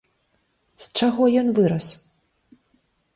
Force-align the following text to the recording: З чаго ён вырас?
З 0.85 0.87
чаго 0.99 1.23
ён 1.41 1.47
вырас? 1.59 1.91